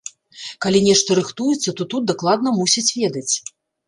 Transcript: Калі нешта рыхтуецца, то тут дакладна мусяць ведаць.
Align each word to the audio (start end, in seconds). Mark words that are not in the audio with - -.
Калі 0.65 0.79
нешта 0.85 1.17
рыхтуецца, 1.19 1.73
то 1.81 1.87
тут 1.91 2.07
дакладна 2.13 2.49
мусяць 2.57 2.85
ведаць. 3.03 3.33